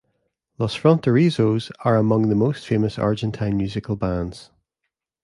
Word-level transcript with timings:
Los 0.57 0.75
Fronterizos 0.75 1.69
are 1.85 1.95
among 1.95 2.29
the 2.29 2.33
most 2.35 2.65
famous 2.65 2.97
Argentine 2.97 3.55
musical 3.55 3.95
bands. 3.95 4.49